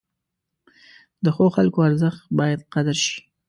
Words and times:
د 1.23 1.25
ښو 1.35 1.45
خلکو 1.55 1.79
ارزښت 1.89 2.19
باید 2.39 2.59
قدر 2.73 2.95
شي. 3.05 3.17